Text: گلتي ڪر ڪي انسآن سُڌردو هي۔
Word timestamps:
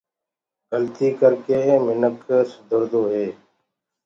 گلتي 0.69 1.07
ڪر 1.19 1.33
ڪي 1.45 1.57
انسآن 1.73 2.43
سُڌردو 2.51 3.01
هي۔ 3.13 3.27